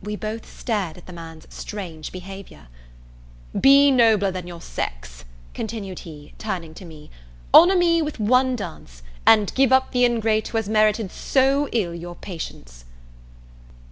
We 0.00 0.14
both 0.14 0.48
stared 0.48 0.96
at 0.96 1.06
the 1.06 1.12
man's 1.12 1.48
strange 1.52 2.12
behaviour. 2.12 2.68
"Be 3.60 3.90
nobler 3.90 4.30
than 4.30 4.46
your 4.46 4.60
sex," 4.60 5.24
continued 5.54 5.98
he, 6.06 6.34
turning 6.38 6.72
to 6.74 6.84
me, 6.84 7.10
"honour 7.52 7.74
me 7.74 8.00
with 8.00 8.20
one 8.20 8.54
dance, 8.54 9.02
and 9.26 9.52
give 9.56 9.72
up 9.72 9.90
the 9.90 10.04
ingrate 10.04 10.46
who 10.46 10.58
has 10.58 10.68
merited 10.68 11.10
so 11.10 11.68
ill 11.72 11.96
your 11.96 12.14
patience." 12.14 12.84